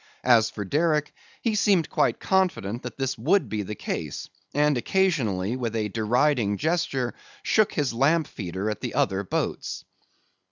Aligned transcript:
As 0.23 0.49
for 0.49 0.65
Derick, 0.65 1.13
he 1.43 1.53
seemed 1.53 1.87
quite 1.91 2.19
confident 2.19 2.81
that 2.81 2.97
this 2.97 3.15
would 3.19 3.49
be 3.49 3.61
the 3.61 3.75
case, 3.75 4.29
and 4.51 4.75
occasionally 4.75 5.55
with 5.55 5.75
a 5.75 5.89
deriding 5.89 6.57
gesture 6.57 7.13
shook 7.43 7.73
his 7.73 7.93
lamp 7.93 8.25
feeder 8.25 8.71
at 8.71 8.81
the 8.81 8.95
other 8.95 9.23
boats. 9.23 9.85